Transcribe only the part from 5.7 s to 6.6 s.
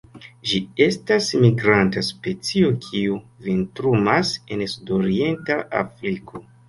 Afriko.